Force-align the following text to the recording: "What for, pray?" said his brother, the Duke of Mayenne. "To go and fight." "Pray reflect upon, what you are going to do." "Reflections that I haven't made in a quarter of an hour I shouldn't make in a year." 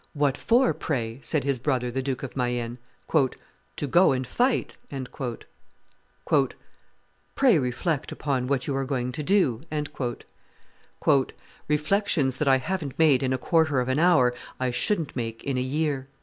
"What 0.13 0.35
for, 0.35 0.73
pray?" 0.73 1.19
said 1.21 1.43
his 1.43 1.59
brother, 1.59 1.91
the 1.91 2.01
Duke 2.01 2.23
of 2.23 2.35
Mayenne. 2.35 2.79
"To 3.13 3.87
go 3.87 4.13
and 4.13 4.25
fight." 4.25 4.75
"Pray 7.35 7.59
reflect 7.59 8.11
upon, 8.11 8.47
what 8.47 8.65
you 8.65 8.75
are 8.75 8.83
going 8.83 9.11
to 9.11 9.21
do." 9.21 9.61
"Reflections 11.67 12.37
that 12.37 12.47
I 12.47 12.57
haven't 12.57 12.97
made 12.97 13.21
in 13.21 13.31
a 13.31 13.37
quarter 13.37 13.79
of 13.79 13.89
an 13.89 13.99
hour 13.99 14.33
I 14.59 14.71
shouldn't 14.71 15.15
make 15.15 15.43
in 15.43 15.59
a 15.59 15.61
year." 15.61 16.07